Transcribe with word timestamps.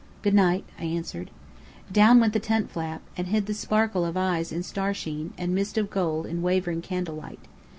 "Good 0.23 0.33
night!" 0.33 0.65
I 0.79 0.85
answered. 0.85 1.29
Down 1.91 2.19
went 2.19 2.33
the 2.33 2.39
tent 2.39 2.71
flap, 2.71 3.03
and 3.15 3.27
hid 3.27 3.45
the 3.45 3.53
sparkle 3.53 4.03
of 4.03 4.17
eyes 4.17 4.51
in 4.51 4.63
starsheen, 4.63 5.29
and 5.37 5.53
mist 5.53 5.77
of 5.77 5.91
gold 5.91 6.25
in 6.25 6.41
wavering 6.41 6.81
candle 6.81 7.17
light. 7.17 7.45